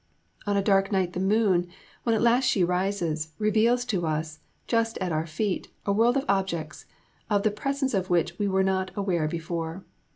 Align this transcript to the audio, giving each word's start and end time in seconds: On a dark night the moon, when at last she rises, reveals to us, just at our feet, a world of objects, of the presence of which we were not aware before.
On 0.47 0.57
a 0.57 0.63
dark 0.63 0.91
night 0.91 1.13
the 1.13 1.19
moon, 1.19 1.67
when 2.01 2.15
at 2.15 2.23
last 2.23 2.45
she 2.45 2.63
rises, 2.63 3.33
reveals 3.37 3.85
to 3.85 4.07
us, 4.07 4.39
just 4.65 4.97
at 4.97 5.11
our 5.11 5.27
feet, 5.27 5.67
a 5.85 5.93
world 5.93 6.17
of 6.17 6.25
objects, 6.27 6.87
of 7.29 7.43
the 7.43 7.51
presence 7.51 7.93
of 7.93 8.09
which 8.09 8.39
we 8.39 8.47
were 8.47 8.63
not 8.63 8.89
aware 8.95 9.27
before. 9.27 9.85